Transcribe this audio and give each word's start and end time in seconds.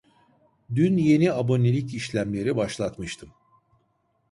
Dün 0.75 0.97
yeni 0.97 1.33
abonelik 1.33 1.93
işlemleri 1.93 2.55
başlatmıştım 2.55 3.33